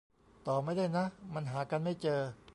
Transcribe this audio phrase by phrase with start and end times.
[0.47, 2.19] ต่อไม่ได้นะ มันหากันไม่เจอ